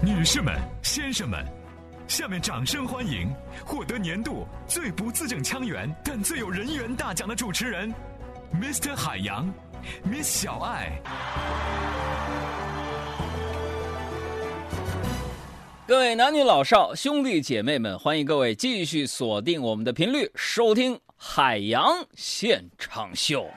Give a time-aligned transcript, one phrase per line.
[0.00, 1.44] 女士们、先生们，
[2.06, 3.28] 下面掌声欢迎
[3.66, 7.92] 获得年度最不字正腔圆但最有人缘大奖的主持人
[8.54, 8.94] ，Mr.
[8.94, 9.52] 海洋
[10.08, 11.02] ，Miss 小爱。
[15.84, 23.50] 各位男女老少、兄弟姐妹们，欢迎各位继续锁定我们的频率，收听海洋现场秀。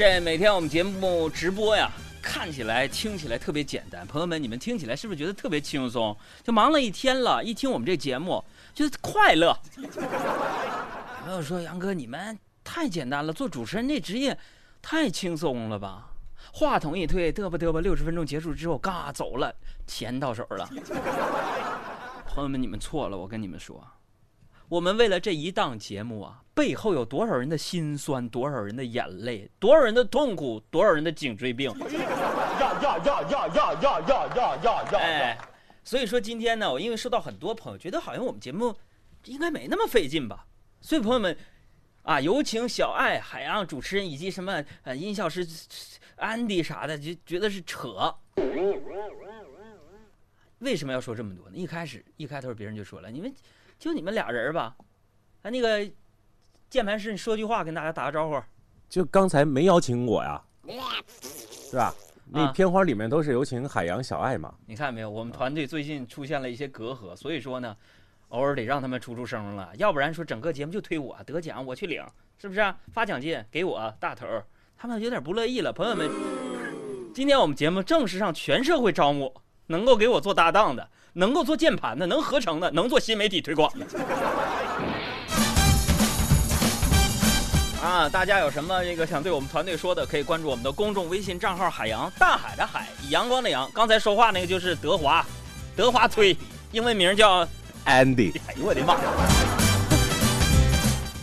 [0.00, 4.06] 这每天我们节目直播呀，看起来、听起来特别简单。
[4.06, 6.16] 朋友们，你们听起来是不是觉得特别轻松？
[6.42, 8.42] 就忙了一天了，一听我们这节目，
[8.74, 9.54] 觉得快乐。
[11.22, 14.38] 朋友说：“杨哥，你们太简单了，做主持人这职业
[14.80, 16.08] 太轻松了吧？
[16.50, 19.54] 话筒一推，嘚吧嘚吧，六十分钟结束之后，嘎走了，
[19.86, 20.66] 钱到手了。
[22.26, 23.86] ”朋友们，你们错了，我跟你们说。
[24.70, 31.68] 我们为了这一档节目啊，背后有多少人的辛酸，多少人的眼泪，多少人的痛苦，多少人的颈椎病。
[31.72, 31.88] 呀
[32.80, 34.98] 呀呀呀呀呀呀呀呀！
[35.00, 35.36] 哎，
[35.82, 38.72] 所以说今天呢，我因为收到很多朋友觉得好像我们节目
[39.24, 40.46] 应该没那么费劲吧，
[40.80, 41.36] 所以朋友们
[42.02, 45.44] 啊，有请小爱、海洋主持人以及什么呃音效师
[46.14, 48.14] 安迪啥的，就觉得是扯。
[50.60, 51.56] 为什么要说这么多呢？
[51.56, 53.34] 一开始一开头别人就说了，你们。
[53.80, 54.76] 就你们俩人吧，
[55.40, 55.90] 哎，那个
[56.68, 58.38] 键盘师，你说句话跟大家打个招呼。
[58.90, 60.38] 就刚才没邀请我呀，
[61.70, 61.94] 是吧？
[62.26, 64.54] 那片花里面都是有请海洋小爱嘛。
[64.66, 65.08] 你看没有？
[65.08, 67.74] 我们团队最近出现了一些隔阂，所以说呢，
[68.28, 72.04] 偶尔得让他们出出声了，要不然说整个节目就推我得奖，我去领，
[72.38, 72.74] 是不是？
[72.92, 74.26] 发奖金给我大头，
[74.76, 75.72] 他们有点不乐意了。
[75.72, 76.10] 朋友们，
[77.14, 79.34] 今天我们节目正式上全社会招募
[79.68, 80.86] 能够给我做搭档的。
[81.12, 83.86] 能够做键盘的，能合成的，能做新媒体推广的。
[87.82, 93.70] 啊，大家有什么这个想对我们团队说的，可以关注我们的公众微信账号“海洋大海的海阳光的阳”。
[93.74, 95.24] 刚才说话那个就是德华，
[95.74, 96.36] 德华崔，
[96.72, 97.42] 英文名叫
[97.86, 98.38] Andy。
[98.46, 98.96] 哎呦我的妈！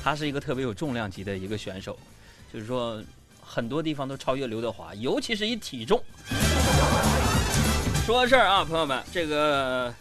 [0.03, 1.97] 他是一个特别有重量级的一个选手，
[2.51, 2.99] 就是说
[3.39, 6.01] 很多地方都超越刘德华，尤其是以体重。
[8.07, 9.94] 说个事儿啊，朋友们，这个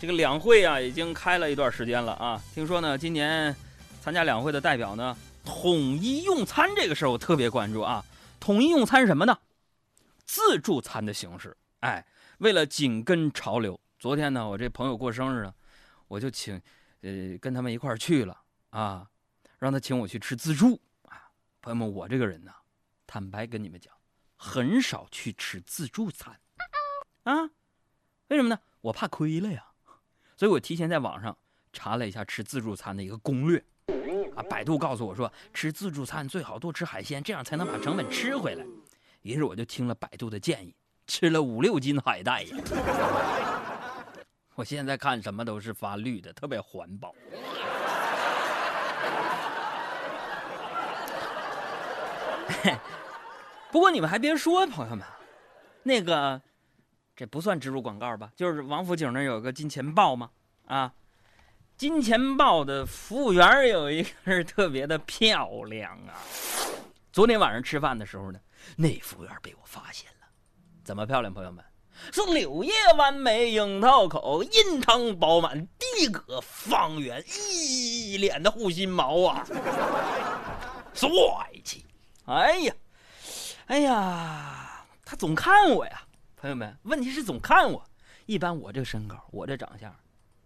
[0.00, 2.42] 这个两会啊已经开了一段时间了啊。
[2.54, 3.54] 听说呢，今年
[4.00, 5.14] 参加两会的代表呢，
[5.44, 8.02] 统一用餐这个事儿我特别关注啊。
[8.40, 9.38] 统一用餐什么呢？
[10.24, 11.54] 自助餐的形式。
[11.80, 12.02] 哎，
[12.38, 15.52] 为了紧跟潮流，昨天呢，我这朋友过生日呢，
[16.08, 16.58] 我就请
[17.02, 18.34] 呃跟他们一块儿去了
[18.70, 19.06] 啊，
[19.58, 21.28] 让他请我去吃自助啊。
[21.60, 22.52] 朋友们，我这个人呢，
[23.06, 23.92] 坦白跟你们讲，
[24.38, 26.34] 很少去吃自助餐。
[27.24, 27.50] 啊，
[28.28, 28.58] 为什么呢？
[28.80, 29.64] 我怕亏了呀，
[30.36, 31.36] 所以我提前在网上
[31.72, 33.64] 查了一下吃自助餐的一个攻略。
[34.34, 38.66] 啊，百度告诉我说，吃自助餐最好多吃海鲜，这样才能把成本吃回来。
[39.22, 40.74] 于是我就听了百度的建议，
[41.06, 42.56] 吃了五六斤海带呀。
[44.56, 47.14] 我现在看什么都是发绿的，特别环保。
[53.70, 55.06] 不过你们还别说，朋友们，
[55.84, 56.42] 那个。
[57.22, 58.32] 这不算植入广告吧？
[58.34, 60.28] 就是王府井那有个金钱豹吗？
[60.66, 60.92] 啊，
[61.76, 66.18] 金钱豹的服务员有一个是特别的漂亮啊。
[67.12, 68.40] 昨天晚上吃饭的时候呢，
[68.74, 70.26] 那服务员被我发现了。
[70.82, 71.64] 怎么漂亮，朋友们？
[72.12, 79.46] 是柳叶弯眉，樱桃口，印堂饱满，地阁方圆，一脸的护心毛啊，
[80.92, 81.08] 帅
[81.62, 81.86] 气！
[82.24, 82.74] 哎呀，
[83.66, 86.02] 哎呀，他总看我呀。
[86.42, 87.88] 朋友们，问题是总看我，
[88.26, 89.94] 一般我这身高，我这长相，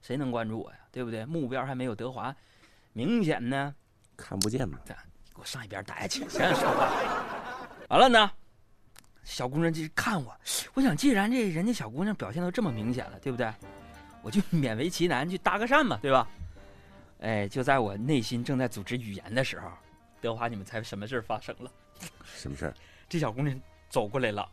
[0.02, 0.76] 谁能关注我呀？
[0.92, 1.24] 对不对？
[1.24, 2.36] 目标还没有德华
[2.92, 3.74] 明显呢，
[4.14, 4.78] 看不见嘛。
[4.86, 4.94] 给
[5.36, 6.92] 我上一边待去，谁让说话？
[7.88, 8.30] 完了呢，
[9.24, 10.38] 小姑娘就看我，
[10.74, 13.50] 我想既然这人家小姑娘表现都这么明显了，对不对？
[14.20, 16.28] 我就 勉为其难去搭个讪嘛，对吧？
[17.20, 19.70] 哎，就在我内心正在组织语言的时候，
[20.20, 21.70] 德华，你们猜什么事发生了？
[22.34, 22.70] 什么事
[23.08, 23.58] 这小姑娘
[23.88, 24.46] 走过来了。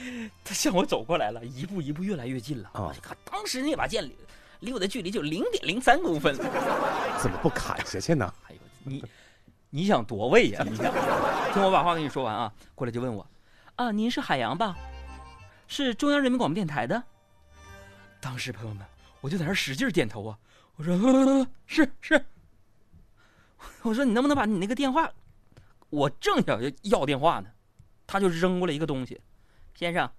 [0.44, 2.70] 他向我走过来了，一步一步越来越近了。
[2.74, 2.94] 啊！
[3.02, 4.16] 看当时那把剑离
[4.60, 6.34] 离我的距离就零点零三公分，
[7.20, 8.32] 怎么不砍下去呢？
[8.48, 9.04] 哎呦，你
[9.70, 10.64] 你想夺位呀？
[10.68, 10.92] 你想
[11.52, 12.52] 听我把话跟你说完啊？
[12.74, 13.26] 过来就问我，
[13.76, 14.76] 啊，您是海洋吧？
[15.66, 17.02] 是中央人民广播电台的。
[18.20, 18.84] 当时朋友们，
[19.20, 20.38] 我就在那使劲点头啊。
[20.76, 22.24] 我说是是。
[23.82, 25.10] 我说你能不能把你那个电话？
[25.90, 27.48] 我正想要要电话呢，
[28.06, 29.20] 他就扔过来一个东西。
[29.78, 30.10] 先生，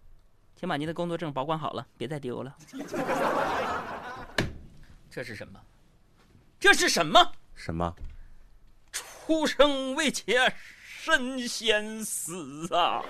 [0.56, 2.56] 请把您的工作证保管好了，别再丢了。
[5.12, 5.60] 这是什么？
[6.58, 7.34] 这是什么？
[7.56, 7.94] 什么？
[8.94, 10.40] 出生未捷
[10.82, 13.02] 身先死啊！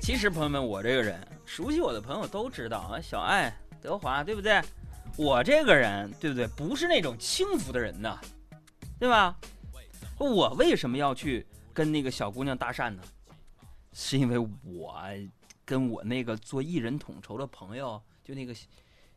[0.00, 3.52] 其实朋友们，我这个人熟悉我的朋友都知道啊，小爱、
[3.82, 4.62] 德华，对不对？
[5.16, 6.46] 我这个人，对不对？
[6.48, 8.18] 不是那种轻浮的人呐，
[8.98, 9.36] 对吧？
[10.18, 13.02] 我为什么要去跟那个小姑娘搭讪呢？
[13.92, 14.96] 是因为我
[15.64, 18.52] 跟我那个做艺人统筹的朋友，就那个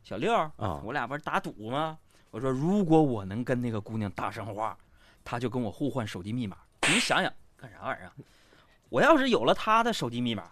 [0.04, 1.98] 小六啊我俩不是打赌吗？
[2.30, 4.78] 我说如果我能跟那个姑娘搭上话，
[5.24, 6.56] 她就跟我互换手机密码。
[6.82, 8.12] 你想想干啥玩意儿啊？
[8.88, 10.48] 我要是有了她的手机密码，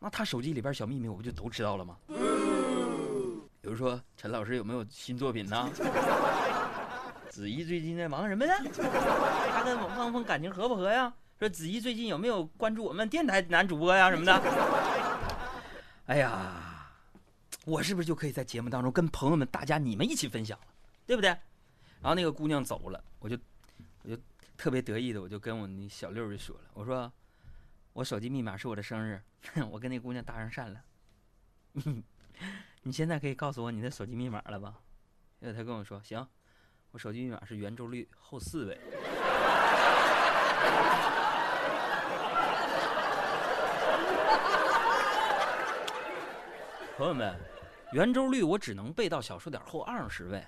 [0.00, 1.96] 那她手机里边小秘密我不就都知道了吗？
[3.62, 5.70] 比如说陈老师有没有新作品呢？
[7.30, 8.52] 子怡最近在忙什么呢？
[9.52, 11.14] 他跟王芳芳感情合不合呀？
[11.38, 14.42] 说子怡最近有没有关注我们电台男主播呀什么的？
[16.06, 16.90] 哎呀，
[17.64, 20.66] 我是不是就可以在节目当中跟朋友们大家你们一起分享了，
[21.06, 21.30] 对不对？
[22.00, 23.38] 然后那个姑娘走了，我就
[24.02, 24.20] 我就
[24.56, 27.10] 特别得意的，我就跟我那小六就说了，我说
[27.92, 29.22] 我手机密码是我的生日，
[29.70, 30.80] 我跟那姑娘搭上讪了。
[32.84, 34.74] 你现在可以告诉我你的手机密码了吧？
[35.40, 36.26] 结果他跟我说行，
[36.90, 38.76] 我手机密码是圆周率后四位。
[46.96, 47.38] 朋友们，
[47.92, 50.44] 圆周率我只能背到小数点后二十位。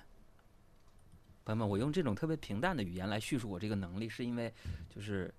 [1.45, 4.53] 朋友们，我用这种特别平淡的语言来叙述我这个能力，是因为
[4.89, 5.33] 就是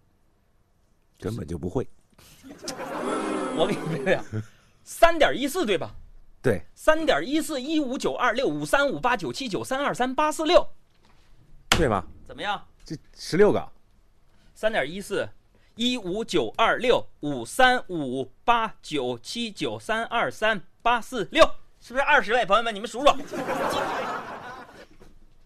[1.19, 1.87] 根本就不会。
[3.54, 4.25] 我给你这样，
[4.82, 5.94] 三点一四对吧？
[6.46, 10.64] 对，三点一四一五九二六五三五八九七九三二三八四六，
[11.70, 12.04] 对吗？
[12.25, 12.64] 怎么样？
[12.84, 13.69] 这十六个，
[14.54, 15.28] 三点一四
[15.75, 21.44] 一五九二六五三五八九七九三二三八四六，
[21.81, 22.46] 是不是二十位？
[22.46, 23.06] 朋友们，你们数数，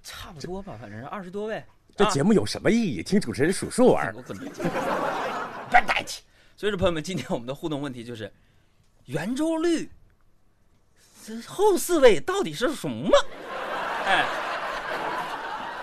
[0.05, 1.57] 差不多吧，反正是二十多位。
[1.57, 1.65] 啊
[1.97, 3.03] 这节目有什么意义？
[3.03, 4.15] 听主持人数数玩意儿。
[4.15, 4.37] 我滚！
[4.37, 6.25] 别带气。
[6.59, 8.31] 所以说，朋友们，今天我们的互动问题就是
[9.07, 9.91] 圆周率
[11.23, 13.11] 这后四位到底是什么？
[14.07, 14.25] 哎，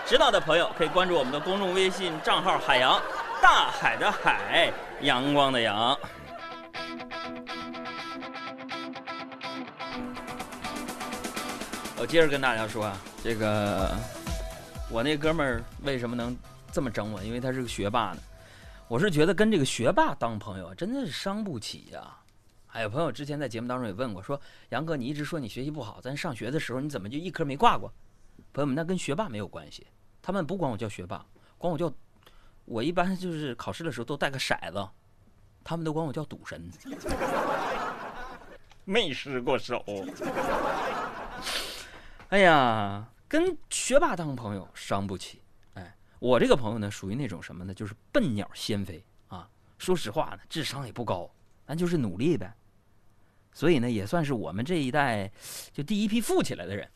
[0.06, 3.00] 知道的朋友可以关注我们的公众微信账号“海洋
[3.40, 5.96] 大海的海，阳光的阳”。
[12.00, 13.96] 我接着跟大家说啊，这个
[14.90, 16.36] 我那哥们儿为什么能
[16.72, 17.22] 这么整我？
[17.24, 18.18] 因为他是个学霸呢。
[18.88, 22.02] 我是觉得跟这个学霸当朋友，真的是伤不起呀、
[22.78, 24.40] 还有朋友之前在节目当中也问过，说
[24.70, 27.92] 杨哥，你一直说你学习不好，咱上学的时候你怎么就一科没挂过？
[28.54, 29.88] 朋友们，那跟学霸没有关系，
[30.22, 31.26] 他们不管我叫学霸，
[31.58, 31.92] 管我叫
[32.66, 34.88] 我一般就是考试的时候都带个骰子，
[35.64, 36.70] 他们都管我叫赌神，
[38.86, 39.84] 没失过手。
[42.30, 45.42] 哎呀，跟学霸当朋友伤不起。
[45.74, 47.74] 哎，我这个朋友呢，属于那种什么呢？
[47.74, 49.50] 就是笨鸟先飞啊。
[49.80, 51.28] 说实话呢，智商也不高，
[51.66, 52.54] 咱就是努力呗。
[53.58, 55.32] 所以呢，也算是我们这一代
[55.74, 56.88] 就第一批富起来的人。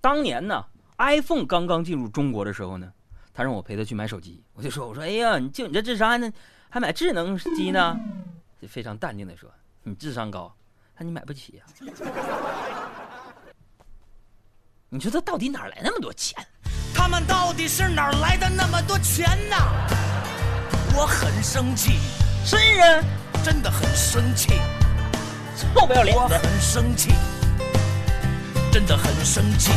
[0.00, 0.64] 当年呢
[0.98, 2.92] ，iPhone 刚刚进入中国的时候呢，
[3.32, 6.32] 他让我陪他去买手机，我就说：“我说，哎呀，你就你这智商还能
[6.68, 7.96] 还买智能机呢？”
[8.60, 9.48] 就非常淡定的说
[9.84, 10.52] ：“你智商高，
[10.98, 11.64] 那你买不起呀、
[14.88, 16.44] 你说他到底哪来那么多钱？
[16.92, 19.56] 他们到底是哪儿来的那么多钱呢？
[20.96, 22.00] 我很生气，
[22.44, 23.04] 是人
[23.44, 24.54] 真的很生气，
[25.56, 26.22] 臭不要脸的！
[26.22, 27.10] 我很生气，
[28.70, 29.72] 真的很生气。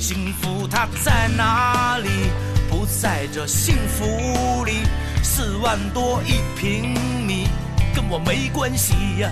[0.00, 2.08] 幸福它在哪里？
[2.68, 4.82] 不在这幸福里。
[5.22, 6.94] 四万多一平
[7.26, 7.48] 米，
[7.94, 9.30] 跟我没关系呀、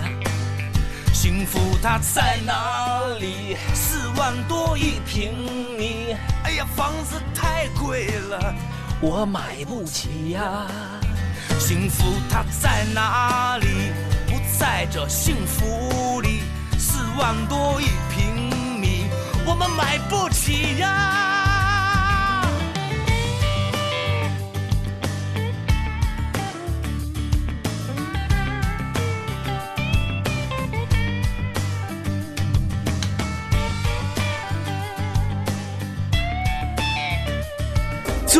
[1.13, 3.57] 幸福它在哪里？
[3.73, 5.33] 四万多一平
[5.77, 8.55] 米，哎呀，房子太贵了，
[9.01, 10.65] 我买不起呀。
[11.59, 13.93] 幸福它在哪里？
[14.57, 16.41] 在这幸福里。
[16.77, 19.05] 四万多一平米，
[19.45, 20.92] 我们买不起呀。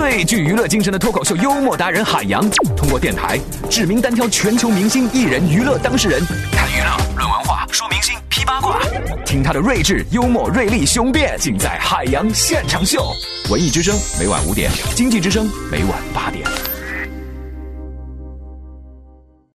[0.04, 2.44] 最具娱乐精神的脱口秀幽默达人海洋，
[2.76, 8.82] 通过电台指名单挑全球明星、艺人、娱乐当事人，谈娱乐、论文化、说明星、批八卦，
[9.26, 13.14] 听他的睿智、幽默、锐利、雄辩，尽在海洋现场秀。
[13.50, 16.44] 文艺之声每晚五点，经济之声每晚八点。